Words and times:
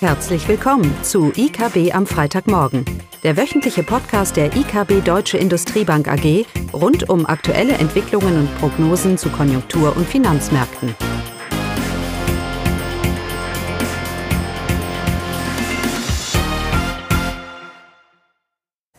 Herzlich 0.00 0.46
willkommen 0.46 0.94
zu 1.02 1.32
IKB 1.34 1.94
am 1.94 2.06
Freitagmorgen, 2.06 2.84
der 3.22 3.38
wöchentliche 3.38 3.82
Podcast 3.82 4.36
der 4.36 4.54
IKB 4.54 5.02
Deutsche 5.02 5.38
Industriebank 5.38 6.06
AG 6.06 6.44
rund 6.74 7.08
um 7.08 7.24
aktuelle 7.24 7.72
Entwicklungen 7.72 8.40
und 8.40 8.58
Prognosen 8.58 9.16
zu 9.16 9.30
Konjunktur- 9.30 9.96
und 9.96 10.06
Finanzmärkten. 10.06 10.94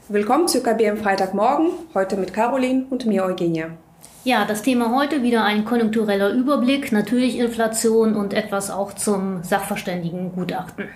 Willkommen 0.07 0.48
zu 0.48 0.57
IKB 0.57 0.89
am 0.89 0.98
Freitagmorgen, 0.98 1.73
heute 1.93 2.18
mit 2.18 2.34
Caroline 2.34 2.88
und 2.89 3.05
mir 3.05 3.23
Eugenia. 3.23 3.77
Ja, 4.28 4.44
das 4.44 4.62
Thema 4.62 4.94
heute 4.94 5.23
wieder 5.23 5.46
ein 5.46 5.64
konjunktureller 5.64 6.32
Überblick, 6.32 6.91
natürlich 6.91 7.39
Inflation 7.39 8.14
und 8.14 8.34
etwas 8.34 8.70
auch 8.70 8.92
zum 8.92 9.42
Sachverständigengutachten. 9.42 10.89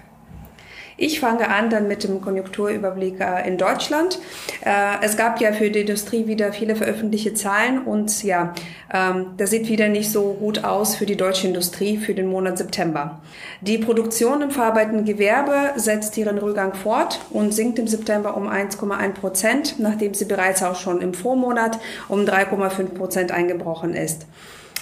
Ich 1.01 1.19
fange 1.19 1.49
an 1.49 1.71
dann 1.71 1.87
mit 1.87 2.03
dem 2.03 2.21
Konjunkturüberblick 2.21 3.19
äh, 3.19 3.47
in 3.47 3.57
Deutschland. 3.57 4.19
Äh, 4.63 5.03
es 5.03 5.17
gab 5.17 5.41
ja 5.41 5.51
für 5.51 5.71
die 5.71 5.79
Industrie 5.79 6.27
wieder 6.27 6.53
viele 6.53 6.75
veröffentlichte 6.75 7.33
Zahlen 7.33 7.79
und 7.85 8.23
ja, 8.23 8.53
ähm, 8.93 9.31
das 9.35 9.49
sieht 9.49 9.67
wieder 9.67 9.89
nicht 9.89 10.11
so 10.11 10.33
gut 10.33 10.63
aus 10.63 10.95
für 10.95 11.07
die 11.07 11.17
deutsche 11.17 11.47
Industrie 11.47 11.97
für 11.97 12.13
den 12.13 12.27
Monat 12.27 12.59
September. 12.59 13.19
Die 13.61 13.79
Produktion 13.79 14.43
im 14.43 14.51
verarbeitenden 14.51 15.03
Gewerbe 15.03 15.71
setzt 15.75 16.15
ihren 16.19 16.37
Rückgang 16.37 16.75
fort 16.75 17.19
und 17.31 17.51
sinkt 17.51 17.79
im 17.79 17.87
September 17.87 18.37
um 18.37 18.47
1,1 18.47 19.13
Prozent, 19.13 19.79
nachdem 19.79 20.13
sie 20.13 20.25
bereits 20.25 20.61
auch 20.61 20.75
schon 20.75 21.01
im 21.01 21.15
Vormonat 21.15 21.79
um 22.09 22.25
3,5 22.25 22.89
Prozent 22.89 23.31
eingebrochen 23.31 23.95
ist. 23.95 24.27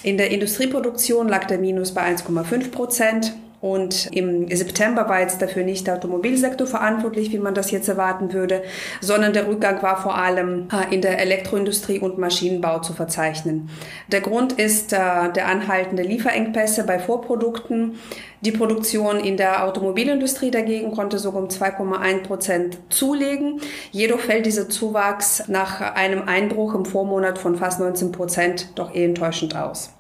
In 0.04 0.18
der 0.18 0.32
Industrieproduktion 0.32 1.30
lag 1.30 1.46
der 1.46 1.60
Minus 1.60 1.94
bei 1.94 2.02
1,5 2.02 2.72
Prozent. 2.72 3.34
Und 3.62 4.08
im 4.14 4.48
September 4.56 5.10
war 5.10 5.20
jetzt 5.20 5.42
dafür 5.42 5.64
nicht 5.64 5.86
der 5.86 5.96
Automobilsektor 5.96 6.66
verantwortlich, 6.66 7.32
wie 7.32 7.40
man 7.40 7.54
das 7.54 7.72
jetzt 7.72 7.90
erwarten 7.90 8.32
würde, 8.32 8.64
sondern 9.02 9.34
der 9.34 9.48
Rückgang 9.48 9.82
war 9.84 10.02
vor 10.02 10.18
allem 10.18 10.70
äh, 10.72 10.94
in 10.94 11.02
der 11.02 11.20
Elektroindustrie 11.20 12.00
und 12.00 12.18
Maschinenbau 12.18 12.80
zu 12.80 12.94
verzeichnen. 12.94 13.70
Der 14.08 14.22
Grund 14.22 14.54
ist 14.54 14.94
äh, 14.94 14.98
der 15.34 15.48
anhaltende 15.48 16.04
Lieferengpässe 16.04 16.86
bei 16.86 17.00
Vorprodukten. 17.00 17.96
Die 18.42 18.52
Produktion 18.52 19.20
in 19.20 19.36
der 19.36 19.66
Automobilindustrie 19.66 20.52
dagegen 20.52 20.92
konnte 20.92 21.20
sogar 21.20 21.42
um 21.42 21.50
2,1 21.50 22.24
Prozent 22.24 22.78
zulegen. 22.90 23.60
Jedoch 23.92 24.20
fällt 24.20 24.46
dieser 24.46 24.70
Zuwachs 24.70 25.50
nach 25.50 25.82
einem 25.96 26.22
Einbruch 26.26 26.74
im 26.74 26.86
Vormonat 26.86 27.38
von 27.38 27.58
fast 27.58 27.82
19 27.82 28.14
Prozent 28.14 28.70
doch 28.76 28.96
eher 28.96 29.06
enttäuschend 29.06 29.58
aus. 29.58 29.92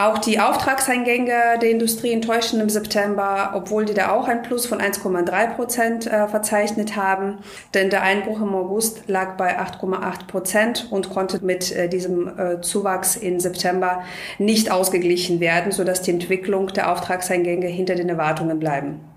Auch 0.00 0.16
die 0.16 0.40
Auftragseingänge 0.40 1.58
der 1.60 1.70
Industrie 1.70 2.12
enttäuschen 2.12 2.58
im 2.58 2.70
September, 2.70 3.50
obwohl 3.54 3.84
die 3.84 3.92
da 3.92 4.12
auch 4.12 4.28
ein 4.28 4.40
Plus 4.40 4.64
von 4.64 4.80
1,3 4.80 5.56
Prozent 5.56 6.06
äh, 6.06 6.26
verzeichnet 6.26 6.96
haben. 6.96 7.40
Denn 7.74 7.90
der 7.90 8.00
Einbruch 8.00 8.40
im 8.40 8.54
August 8.54 9.08
lag 9.08 9.36
bei 9.36 9.58
8,8 9.58 10.26
Prozent 10.26 10.88
und 10.90 11.10
konnte 11.10 11.44
mit 11.44 11.70
äh, 11.76 11.90
diesem 11.90 12.28
äh, 12.28 12.62
Zuwachs 12.62 13.14
in 13.14 13.40
September 13.40 14.02
nicht 14.38 14.70
ausgeglichen 14.70 15.38
werden, 15.38 15.70
sodass 15.70 16.00
die 16.00 16.12
Entwicklung 16.12 16.68
der 16.68 16.90
Auftragseingänge 16.90 17.66
hinter 17.66 17.94
den 17.94 18.08
Erwartungen 18.08 18.58
bleiben. 18.58 19.09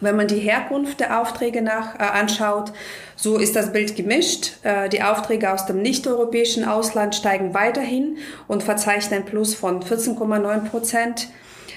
Wenn 0.00 0.16
man 0.16 0.26
die 0.26 0.38
Herkunft 0.38 1.00
der 1.00 1.20
Aufträge 1.20 1.62
nach, 1.62 1.94
äh, 1.98 2.02
anschaut, 2.02 2.72
so 3.16 3.38
ist 3.38 3.56
das 3.56 3.72
Bild 3.72 3.96
gemischt. 3.96 4.58
Äh, 4.62 4.88
die 4.88 5.02
Aufträge 5.02 5.52
aus 5.52 5.66
dem 5.66 5.82
nicht-europäischen 5.82 6.64
Ausland 6.64 7.14
steigen 7.14 7.54
weiterhin 7.54 8.18
und 8.48 8.62
verzeichnen 8.62 9.20
ein 9.20 9.24
Plus 9.24 9.54
von 9.54 9.82
14,9 9.82 10.68
Prozent. 10.68 11.28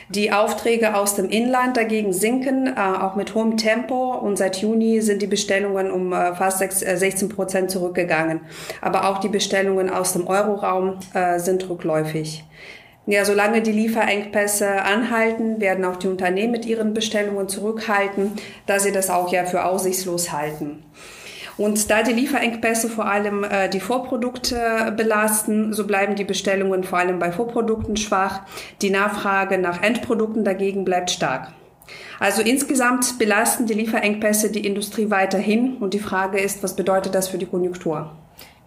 Die 0.09 0.31
Aufträge 0.31 0.95
aus 0.95 1.15
dem 1.15 1.29
Inland 1.29 1.75
dagegen 1.75 2.13
sinken, 2.13 2.67
äh, 2.67 2.79
auch 2.79 3.15
mit 3.15 3.35
hohem 3.35 3.57
Tempo. 3.57 4.15
Und 4.15 4.37
seit 4.37 4.57
Juni 4.61 5.01
sind 5.01 5.21
die 5.21 5.27
Bestellungen 5.27 5.91
um 5.91 6.13
äh, 6.13 6.33
fast 6.33 6.59
6, 6.59 6.79
16 6.79 7.29
äh, 7.29 7.33
Prozent 7.33 7.71
zurückgegangen. 7.71 8.41
Aber 8.81 9.09
auch 9.09 9.19
die 9.19 9.27
Bestellungen 9.27 9.89
aus 9.89 10.13
dem 10.13 10.25
Euroraum 10.25 10.99
äh, 11.13 11.39
sind 11.39 11.69
rückläufig. 11.69 12.45
Ja, 13.09 13.23
solange 13.23 13.61
die 13.61 13.71
Lieferengpässe 13.71 14.83
anhalten, 14.83 15.61
werden 15.61 15.85
auch 15.85 15.95
die 15.95 16.09
Unternehmen 16.09 16.51
mit 16.51 16.65
ihren 16.65 16.93
Bestellungen 16.93 17.47
zurückhalten, 17.47 18.33
da 18.65 18.79
sie 18.79 18.91
das 18.91 19.09
auch 19.09 19.31
ja 19.31 19.45
für 19.45 19.63
aussichtslos 19.63 20.33
halten. 20.33 20.83
Und 21.57 21.89
da 21.89 22.03
die 22.03 22.11
Lieferengpässe 22.11 22.89
vor 22.89 23.05
allem 23.05 23.45
äh, 23.45 23.69
die 23.69 23.79
Vorprodukte 23.79 24.93
belasten, 24.95 25.71
so 25.73 25.87
bleiben 25.87 26.15
die 26.15 26.25
Bestellungen 26.25 26.83
vor 26.83 26.99
allem 26.99 27.17
bei 27.17 27.31
Vorprodukten 27.31 27.95
schwach. 27.95 28.41
Die 28.81 28.89
Nachfrage 28.89 29.57
nach 29.57 29.81
Endprodukten 29.81 30.43
dagegen 30.43 30.83
bleibt 30.83 31.09
stark. 31.09 31.53
Also 32.19 32.41
insgesamt 32.41 33.17
belasten 33.17 33.67
die 33.67 33.73
Lieferengpässe 33.73 34.51
die 34.51 34.67
Industrie 34.67 35.09
weiterhin 35.09 35.77
und 35.77 35.93
die 35.93 35.99
Frage 35.99 36.39
ist, 36.39 36.61
was 36.61 36.75
bedeutet 36.75 37.15
das 37.15 37.29
für 37.29 37.37
die 37.37 37.45
Konjunktur? 37.45 38.11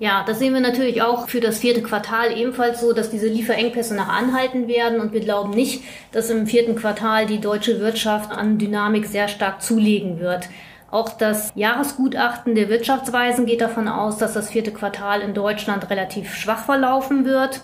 Ja, 0.01 0.25
das 0.27 0.39
sehen 0.39 0.55
wir 0.55 0.63
natürlich 0.63 1.03
auch 1.03 1.29
für 1.29 1.41
das 1.41 1.59
vierte 1.59 1.83
Quartal 1.83 2.35
ebenfalls 2.35 2.81
so, 2.81 2.95
dass 2.95 3.11
diese 3.11 3.29
Lieferengpässe 3.29 3.95
nach 3.95 4.09
anhalten 4.09 4.67
werden. 4.67 4.99
Und 4.99 5.13
wir 5.13 5.21
glauben 5.21 5.51
nicht, 5.51 5.85
dass 6.11 6.31
im 6.31 6.47
vierten 6.47 6.75
Quartal 6.75 7.27
die 7.27 7.39
deutsche 7.39 7.81
Wirtschaft 7.81 8.31
an 8.31 8.57
Dynamik 8.57 9.05
sehr 9.05 9.29
stark 9.29 9.61
zulegen 9.61 10.19
wird. 10.19 10.49
Auch 10.91 11.11
das 11.11 11.53
Jahresgutachten 11.55 12.55
der 12.55 12.71
Wirtschaftsweisen 12.71 13.45
geht 13.45 13.61
davon 13.61 13.89
aus, 13.89 14.17
dass 14.17 14.33
das 14.33 14.49
vierte 14.49 14.73
Quartal 14.73 15.21
in 15.21 15.35
Deutschland 15.35 15.91
relativ 15.91 16.35
schwach 16.35 16.65
verlaufen 16.65 17.27
wird. 17.27 17.61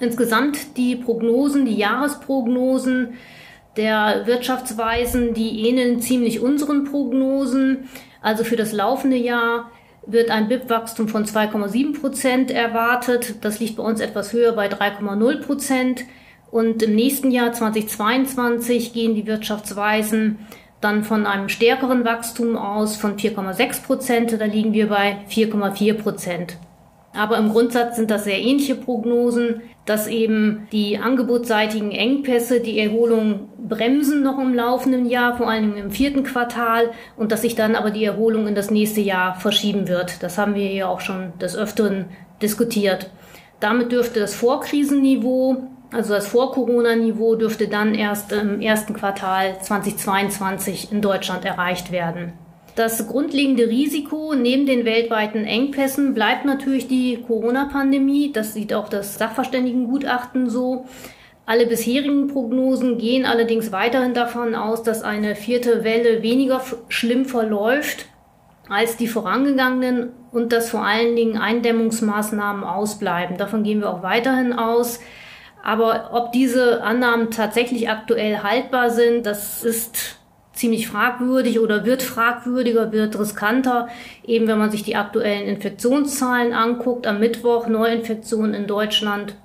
Insgesamt 0.00 0.76
die 0.76 0.96
Prognosen, 0.96 1.66
die 1.66 1.76
Jahresprognosen 1.76 3.14
der 3.76 4.26
Wirtschaftsweisen, 4.26 5.34
die 5.34 5.68
ähneln 5.68 6.00
ziemlich 6.02 6.40
unseren 6.40 6.82
Prognosen. 6.82 7.88
Also 8.20 8.42
für 8.42 8.56
das 8.56 8.72
laufende 8.72 9.16
Jahr 9.16 9.70
wird 10.12 10.30
ein 10.30 10.48
BIP-Wachstum 10.48 11.08
von 11.08 11.24
2,7 11.24 12.00
Prozent 12.00 12.50
erwartet. 12.50 13.36
Das 13.42 13.60
liegt 13.60 13.76
bei 13.76 13.82
uns 13.82 14.00
etwas 14.00 14.32
höher 14.32 14.52
bei 14.52 14.68
3,0 14.68 15.42
Prozent. 15.42 16.04
Und 16.50 16.82
im 16.82 16.94
nächsten 16.94 17.30
Jahr 17.30 17.52
2022 17.52 18.92
gehen 18.92 19.14
die 19.14 19.26
Wirtschaftsweisen 19.26 20.38
dann 20.80 21.04
von 21.04 21.26
einem 21.26 21.48
stärkeren 21.48 22.04
Wachstum 22.04 22.56
aus 22.56 22.96
von 22.96 23.16
4,6 23.16 23.82
Prozent. 23.84 24.40
Da 24.40 24.44
liegen 24.44 24.72
wir 24.72 24.88
bei 24.88 25.18
4,4 25.28 25.94
Prozent. 25.94 26.56
Aber 27.12 27.38
im 27.38 27.50
Grundsatz 27.50 27.96
sind 27.96 28.10
das 28.10 28.24
sehr 28.24 28.40
ähnliche 28.40 28.76
Prognosen, 28.76 29.62
dass 29.84 30.06
eben 30.06 30.68
die 30.70 30.98
angebotsseitigen 30.98 31.90
Engpässe 31.90 32.60
die 32.60 32.78
Erholung 32.78 33.48
bremsen 33.58 34.22
noch 34.22 34.38
im 34.38 34.54
laufenden 34.54 35.06
Jahr, 35.06 35.36
vor 35.36 35.48
allem 35.50 35.76
im 35.76 35.90
vierten 35.90 36.22
Quartal, 36.22 36.90
und 37.16 37.32
dass 37.32 37.42
sich 37.42 37.56
dann 37.56 37.74
aber 37.74 37.90
die 37.90 38.04
Erholung 38.04 38.46
in 38.46 38.54
das 38.54 38.70
nächste 38.70 39.00
Jahr 39.00 39.34
verschieben 39.34 39.88
wird. 39.88 40.22
Das 40.22 40.38
haben 40.38 40.54
wir 40.54 40.72
ja 40.72 40.86
auch 40.86 41.00
schon 41.00 41.32
des 41.40 41.56
Öfteren 41.56 42.06
diskutiert. 42.40 43.10
Damit 43.58 43.90
dürfte 43.90 44.20
das 44.20 44.34
Vorkrisenniveau, 44.34 45.64
also 45.92 46.14
das 46.14 46.28
Vor-Corona-Niveau, 46.28 47.34
dürfte 47.34 47.66
dann 47.66 47.94
erst 47.94 48.32
im 48.32 48.60
ersten 48.60 48.94
Quartal 48.94 49.60
2022 49.60 50.92
in 50.92 51.02
Deutschland 51.02 51.44
erreicht 51.44 51.90
werden. 51.90 52.32
Das 52.76 53.06
grundlegende 53.08 53.68
Risiko 53.68 54.34
neben 54.34 54.66
den 54.66 54.84
weltweiten 54.84 55.44
Engpässen 55.44 56.14
bleibt 56.14 56.44
natürlich 56.44 56.88
die 56.88 57.22
Corona-Pandemie. 57.26 58.32
Das 58.32 58.54
sieht 58.54 58.72
auch 58.72 58.88
das 58.88 59.18
Sachverständigengutachten 59.18 60.48
so. 60.48 60.86
Alle 61.46 61.66
bisherigen 61.66 62.28
Prognosen 62.28 62.98
gehen 62.98 63.26
allerdings 63.26 63.72
weiterhin 63.72 64.14
davon 64.14 64.54
aus, 64.54 64.82
dass 64.82 65.02
eine 65.02 65.34
vierte 65.34 65.82
Welle 65.82 66.22
weniger 66.22 66.62
schlimm 66.88 67.24
verläuft 67.24 68.06
als 68.68 68.96
die 68.96 69.08
vorangegangenen 69.08 70.12
und 70.30 70.52
dass 70.52 70.70
vor 70.70 70.84
allen 70.86 71.16
Dingen 71.16 71.36
Eindämmungsmaßnahmen 71.36 72.62
ausbleiben. 72.62 73.36
Davon 73.36 73.64
gehen 73.64 73.80
wir 73.80 73.90
auch 73.90 74.04
weiterhin 74.04 74.52
aus. 74.52 75.00
Aber 75.62 76.10
ob 76.12 76.30
diese 76.32 76.82
Annahmen 76.82 77.32
tatsächlich 77.32 77.90
aktuell 77.90 78.38
haltbar 78.44 78.90
sind, 78.90 79.26
das 79.26 79.64
ist 79.64 80.19
ziemlich 80.60 80.88
fragwürdig 80.88 81.58
oder 81.58 81.86
wird 81.86 82.02
fragwürdiger, 82.02 82.92
wird 82.92 83.18
riskanter, 83.18 83.88
eben 84.26 84.46
wenn 84.46 84.58
man 84.58 84.70
sich 84.70 84.82
die 84.82 84.94
aktuellen 84.94 85.48
Infektionszahlen 85.48 86.52
anguckt. 86.52 87.06
Am 87.06 87.18
Mittwoch 87.18 87.66
Neuinfektionen 87.66 88.52
in 88.52 88.66
Deutschland 88.66 89.36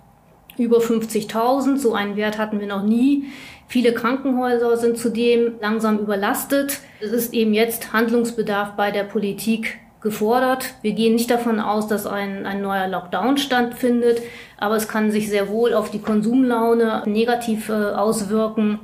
über 0.58 0.80
50.000, 0.80 1.78
so 1.78 1.94
einen 1.94 2.18
Wert 2.18 2.38
hatten 2.38 2.60
wir 2.60 2.68
noch 2.68 2.84
nie. 2.84 3.28
Viele 3.68 3.94
Krankenhäuser 3.94 4.76
sind 4.76 4.98
zudem 4.98 5.54
langsam 5.62 6.00
überlastet. 6.00 6.80
Es 7.00 7.12
ist 7.12 7.34
eben 7.34 7.54
jetzt 7.54 7.94
Handlungsbedarf 7.94 8.74
bei 8.76 8.92
der 8.92 9.04
Politik 9.04 9.80
gefordert. 10.02 10.74
Wir 10.82 10.92
gehen 10.92 11.16
nicht 11.16 11.32
davon 11.32 11.62
aus, 11.62 11.88
dass 11.88 12.06
ein, 12.06 12.46
ein 12.46 12.62
neuer 12.62 12.88
Lockdown 12.90 13.38
stattfindet, 13.38 14.22
aber 14.58 14.76
es 14.76 14.90
kann 14.90 15.12
sich 15.12 15.30
sehr 15.30 15.48
wohl 15.48 15.74
auf 15.74 15.90
die 15.92 16.02
Konsumlaune 16.02 17.04
negativ 17.06 17.70
äh, 17.70 17.74
auswirken 17.74 18.80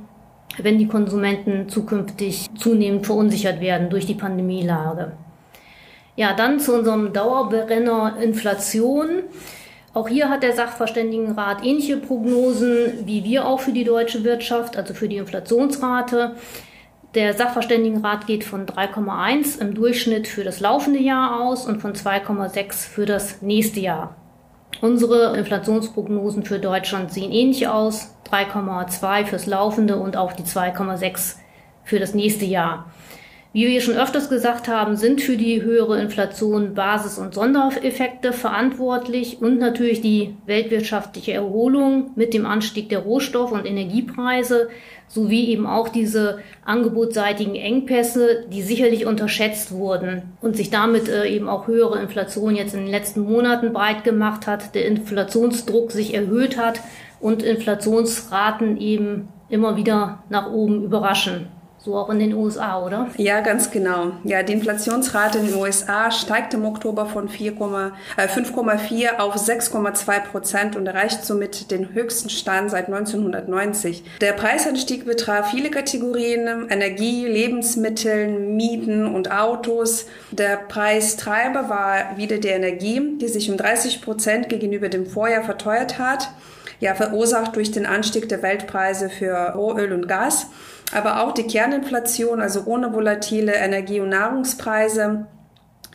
wenn 0.58 0.78
die 0.78 0.88
Konsumenten 0.88 1.68
zukünftig 1.68 2.48
zunehmend 2.56 3.06
verunsichert 3.06 3.60
werden 3.60 3.90
durch 3.90 4.06
die 4.06 4.14
Pandemielage. 4.14 5.12
Ja, 6.16 6.34
dann 6.34 6.60
zu 6.60 6.74
unserem 6.74 7.12
Dauerbrenner 7.12 8.16
Inflation. 8.20 9.24
Auch 9.94 10.08
hier 10.08 10.28
hat 10.28 10.42
der 10.42 10.52
Sachverständigenrat 10.52 11.64
ähnliche 11.64 11.96
Prognosen 11.96 13.06
wie 13.06 13.24
wir 13.24 13.46
auch 13.46 13.60
für 13.60 13.72
die 13.72 13.84
deutsche 13.84 14.24
Wirtschaft, 14.24 14.76
also 14.76 14.94
für 14.94 15.08
die 15.08 15.16
Inflationsrate. 15.16 16.36
Der 17.14 17.34
Sachverständigenrat 17.34 18.26
geht 18.26 18.44
von 18.44 18.64
3,1 18.64 19.60
im 19.60 19.74
Durchschnitt 19.74 20.26
für 20.26 20.44
das 20.44 20.60
laufende 20.60 21.00
Jahr 21.00 21.42
aus 21.42 21.66
und 21.66 21.80
von 21.80 21.92
2,6 21.92 22.88
für 22.88 23.04
das 23.04 23.42
nächste 23.42 23.80
Jahr. 23.80 24.16
Unsere 24.80 25.36
Inflationsprognosen 25.36 26.44
für 26.44 26.58
Deutschland 26.58 27.12
sehen 27.12 27.30
ähnlich 27.30 27.68
aus. 27.68 28.14
3,2 28.30 29.26
fürs 29.26 29.46
laufende 29.46 29.96
und 29.96 30.16
auch 30.16 30.32
die 30.32 30.42
2,6 30.42 31.36
für 31.84 31.98
das 31.98 32.14
nächste 32.14 32.44
Jahr. 32.44 32.90
Wie 33.54 33.66
wir 33.66 33.82
schon 33.82 33.96
öfters 33.98 34.30
gesagt 34.30 34.66
haben, 34.66 34.96
sind 34.96 35.20
für 35.20 35.36
die 35.36 35.60
höhere 35.60 36.00
Inflation 36.00 36.72
Basis- 36.72 37.18
und 37.18 37.34
Sondereffekte 37.34 38.32
verantwortlich 38.32 39.42
und 39.42 39.58
natürlich 39.58 40.00
die 40.00 40.34
weltwirtschaftliche 40.46 41.34
Erholung 41.34 42.12
mit 42.16 42.32
dem 42.32 42.46
Anstieg 42.46 42.88
der 42.88 43.00
Rohstoff- 43.00 43.52
und 43.52 43.66
Energiepreise 43.66 44.70
sowie 45.06 45.48
eben 45.50 45.66
auch 45.66 45.90
diese 45.90 46.38
angebotsseitigen 46.64 47.54
Engpässe, 47.54 48.46
die 48.50 48.62
sicherlich 48.62 49.04
unterschätzt 49.04 49.72
wurden 49.72 50.22
und 50.40 50.56
sich 50.56 50.70
damit 50.70 51.10
äh, 51.10 51.26
eben 51.26 51.50
auch 51.50 51.66
höhere 51.66 52.00
Inflation 52.00 52.56
jetzt 52.56 52.72
in 52.72 52.80
den 52.80 52.90
letzten 52.90 53.20
Monaten 53.20 53.74
breit 53.74 54.02
gemacht 54.02 54.46
hat, 54.46 54.74
der 54.74 54.86
Inflationsdruck 54.86 55.92
sich 55.92 56.14
erhöht 56.14 56.56
hat 56.56 56.80
und 57.20 57.42
Inflationsraten 57.42 58.78
eben 58.78 59.28
immer 59.50 59.76
wieder 59.76 60.24
nach 60.30 60.50
oben 60.50 60.82
überraschen. 60.82 61.48
So 61.84 61.96
auch 61.96 62.10
in 62.10 62.20
den 62.20 62.32
USA, 62.34 62.80
oder? 62.80 63.08
Ja, 63.16 63.40
ganz 63.40 63.72
genau. 63.72 64.12
Ja, 64.22 64.44
die 64.44 64.52
Inflationsrate 64.52 65.38
in 65.38 65.46
den 65.46 65.56
USA 65.56 66.12
steigt 66.12 66.54
im 66.54 66.64
Oktober 66.64 67.06
von 67.06 67.28
5,4 67.28 69.02
äh, 69.02 69.18
auf 69.18 69.34
6,2 69.34 70.20
Prozent 70.20 70.76
und 70.76 70.86
erreicht 70.86 71.24
somit 71.24 71.72
den 71.72 71.92
höchsten 71.92 72.30
Stand 72.30 72.70
seit 72.70 72.86
1990. 72.86 74.04
Der 74.20 74.32
Preisanstieg 74.32 75.04
betraf 75.06 75.50
viele 75.50 75.70
Kategorien, 75.70 76.68
Energie, 76.70 77.26
Lebensmittel, 77.26 78.28
Mieten 78.28 79.12
und 79.12 79.32
Autos. 79.32 80.06
Der 80.30 80.58
Preistreiber 80.58 81.68
war 81.68 82.16
wieder 82.16 82.38
die 82.38 82.48
Energie, 82.48 83.18
die 83.20 83.26
sich 83.26 83.50
um 83.50 83.56
30 83.56 84.02
Prozent 84.02 84.48
gegenüber 84.48 84.88
dem 84.88 85.06
Vorjahr 85.06 85.42
verteuert 85.42 85.98
hat, 85.98 86.28
ja, 86.82 86.94
verursacht 86.94 87.56
durch 87.56 87.70
den 87.70 87.86
Anstieg 87.86 88.28
der 88.28 88.42
Weltpreise 88.42 89.08
für 89.08 89.54
Rohöl 89.54 89.92
und 89.92 90.06
Gas 90.06 90.48
aber 90.92 91.22
auch 91.22 91.32
die 91.32 91.46
Kerninflation, 91.46 92.40
also 92.40 92.64
ohne 92.66 92.92
volatile 92.92 93.54
Energie- 93.54 94.00
und 94.00 94.10
Nahrungspreise, 94.10 95.26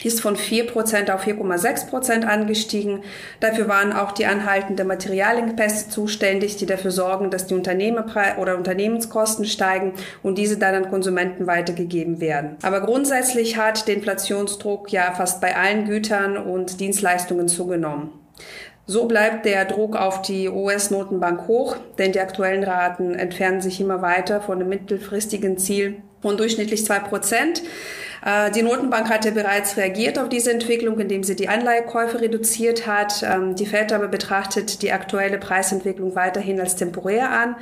ist 0.04 0.22
von 0.22 0.36
4% 0.36 1.12
auf 1.12 1.26
4,6% 1.26 2.24
angestiegen. 2.24 3.04
Dafür 3.40 3.68
waren 3.68 3.94
auch 3.94 4.12
die 4.12 4.28
anhaltende 4.28 4.84
Materialengpässe 4.84 5.90
zuständig, 5.90 6.56
die 6.58 6.68
dafür 6.68 6.92
sorgen, 6.92 7.32
dass 7.32 7.48
die 7.48 7.56
Unternehmerpre 7.56 8.40
oder 8.40 8.58
Unternehmenskosten 8.58 9.46
steigen 9.46 9.94
und 10.22 10.38
diese 10.38 10.58
dann 10.58 10.76
an 10.76 10.90
Konsumenten 10.92 11.48
weitergegeben 11.48 12.20
werden. 12.22 12.58
Aber 12.62 12.82
grundsätzlich 12.82 13.58
hat 13.58 13.88
der 13.88 13.96
Inflationsdruck 13.96 14.92
ja 14.92 15.14
fast 15.14 15.42
bei 15.42 15.56
allen 15.56 15.86
Gütern 15.86 16.38
und 16.38 16.80
Dienstleistungen 16.80 17.48
zugenommen. 17.48 18.12
So 18.90 19.06
bleibt 19.06 19.46
der 19.46 19.66
Druck 19.66 19.98
auf 19.98 20.22
die 20.22 20.48
US-Notenbank 20.48 21.50
hoch, 21.50 21.76
denn 21.98 22.14
die 22.14 22.22
aktuellen 22.22 22.64
Raten 22.64 23.16
entfernen 23.16 23.60
sich 23.60 23.82
immer 23.82 24.02
weiter 24.02 24.40
von 24.40 24.60
dem 24.60 24.70
mittelfristigen 24.70 25.58
Ziel 25.58 25.98
von 26.22 26.38
durchschnittlich 26.38 26.86
zwei 26.86 27.00
Prozent. 27.00 27.62
Äh, 28.28 28.52
die 28.52 28.62
Notenbank 28.62 29.10
hatte 29.10 29.32
bereits 29.32 29.78
reagiert 29.78 30.20
auf 30.20 30.28
diese 30.28 30.52
Entwicklung, 30.52 31.00
indem 31.00 31.24
sie 31.24 31.38
die 31.38 31.48
Anleihekäufe 31.48 32.20
reduziert 32.20 32.86
hat. 32.86 33.24
Ähm, 33.24 33.56
die 33.56 33.66
Fed 33.66 33.94
aber 33.94 34.10
betrachtet 34.10 34.82
die 34.82 34.92
aktuelle 34.92 35.38
Preisentwicklung 35.38 36.14
weiterhin 36.14 36.60
als 36.60 36.76
temporär 36.76 37.32
an. 37.32 37.56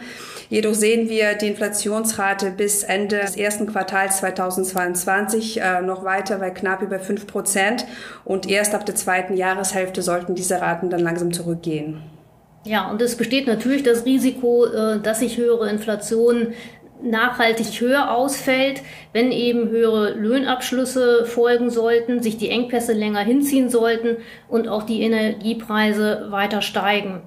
Jedoch 0.50 0.74
sehen 0.74 1.08
wir 1.08 1.36
die 1.36 1.50
Inflationsrate 1.50 2.50
bis 2.50 2.82
Ende 2.82 3.20
des 3.20 3.38
ersten 3.38 3.68
Quartals 3.68 4.18
2022 4.18 5.62
äh, 5.62 5.82
noch 5.84 6.04
weiter 6.04 6.40
bei 6.40 6.50
knapp 6.50 6.82
über 6.82 6.98
fünf 6.98 7.28
Prozent. 7.28 7.86
Und 8.24 8.50
erst 8.50 8.74
ab 8.74 8.88
der 8.88 8.96
zweiten 8.96 9.38
Jahreshälfte 9.38 10.02
sollten 10.02 10.34
diese 10.34 10.62
Raten 10.62 10.90
dann 10.90 11.02
langsam 11.02 11.32
zurückgehen. 11.32 12.02
Ja, 12.64 12.90
und 12.90 13.00
es 13.04 13.16
besteht 13.16 13.46
natürlich 13.46 13.84
das 13.84 14.06
Risiko, 14.06 14.66
äh, 14.66 15.00
dass 15.00 15.20
sich 15.20 15.38
höhere 15.38 15.70
Inflation 15.70 16.54
nachhaltig 17.06 17.80
höher 17.80 18.12
ausfällt, 18.12 18.82
wenn 19.14 19.32
eben 19.32 19.70
höhere 19.70 20.12
Löhnabschlüsse 20.12 21.26
folgen 21.26 21.70
sollten, 21.70 22.22
sich 22.22 22.38
die 22.38 22.50
Engpässe 22.50 22.94
länger 22.94 23.22
hinziehen 23.22 23.70
sollten 23.70 24.18
und 24.50 24.68
auch 24.68 24.84
die 24.84 25.02
Energiepreise 25.02 26.28
weiter 26.30 26.62
steigen. 26.62 27.22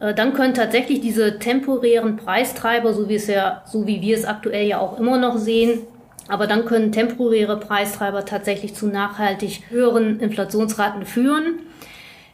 Äh, 0.00 0.14
dann 0.14 0.34
können 0.34 0.54
tatsächlich 0.54 1.00
diese 1.00 1.38
temporären 1.38 2.16
Preistreiber, 2.16 2.92
so 2.92 3.08
wie 3.08 3.14
es 3.14 3.28
ja, 3.28 3.62
so 3.66 3.86
wie 3.86 4.02
wir 4.02 4.16
es 4.16 4.24
aktuell 4.24 4.66
ja 4.66 4.80
auch 4.80 4.98
immer 4.98 5.18
noch 5.18 5.38
sehen, 5.38 5.80
aber 6.28 6.46
dann 6.46 6.64
können 6.64 6.92
temporäre 6.92 7.58
Preistreiber 7.58 8.24
tatsächlich 8.24 8.74
zu 8.74 8.86
nachhaltig 8.86 9.62
höheren 9.70 10.20
Inflationsraten 10.20 11.04
führen. 11.04 11.60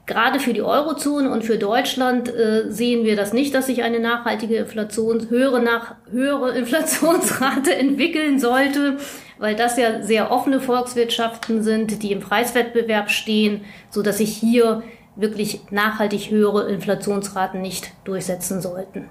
Gerade 0.08 0.40
für 0.40 0.54
die 0.54 0.62
Eurozone 0.62 1.30
und 1.30 1.44
für 1.44 1.58
Deutschland 1.58 2.34
äh, 2.34 2.64
sehen 2.70 3.04
wir 3.04 3.14
das 3.14 3.34
nicht, 3.34 3.54
dass 3.54 3.66
sich 3.66 3.82
eine 3.82 4.00
nachhaltige 4.00 4.56
Inflation, 4.56 5.28
höhere, 5.28 5.60
nach, 5.60 5.96
höhere 6.10 6.50
Inflationsrate 6.58 7.76
entwickeln 7.76 8.40
sollte, 8.40 8.96
weil 9.38 9.54
das 9.54 9.76
ja 9.76 10.02
sehr 10.02 10.32
offene 10.32 10.60
Volkswirtschaften 10.60 11.62
sind, 11.62 12.02
die 12.02 12.10
im 12.10 12.20
Preiswettbewerb 12.20 13.10
stehen, 13.10 13.66
so 13.90 14.00
dass 14.00 14.16
sich 14.16 14.34
hier 14.34 14.82
wirklich 15.14 15.60
nachhaltig 15.70 16.30
höhere 16.30 16.70
Inflationsraten 16.70 17.60
nicht 17.60 17.92
durchsetzen 18.04 18.62
sollten. 18.62 19.10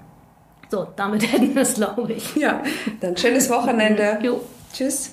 So, 0.68 0.88
damit 0.96 1.22
hätten 1.32 1.54
wir 1.54 1.62
es, 1.62 1.74
glaube 1.74 2.12
ich. 2.12 2.34
Ja, 2.34 2.60
dann 3.00 3.16
schönes 3.16 3.48
Wochenende. 3.48 4.18
Jo. 4.20 4.40
Tschüss. 4.72 5.12